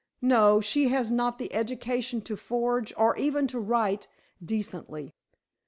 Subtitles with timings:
[0.23, 0.59] "No.
[0.61, 4.07] She has not the education to forge, or even to write
[4.43, 5.13] decently."